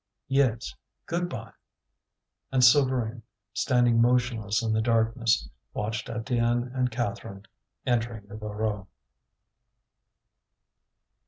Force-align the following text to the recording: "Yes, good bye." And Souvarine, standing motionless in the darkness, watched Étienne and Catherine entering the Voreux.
"Yes, 0.29 0.73
good 1.05 1.29
bye." 1.29 1.51
And 2.51 2.63
Souvarine, 2.63 3.21
standing 3.53 4.01
motionless 4.01 4.63
in 4.63 4.73
the 4.73 4.81
darkness, 4.81 5.47
watched 5.75 6.07
Étienne 6.07 6.75
and 6.75 6.89
Catherine 6.89 7.45
entering 7.85 8.25
the 8.25 8.35
Voreux. 8.35 8.87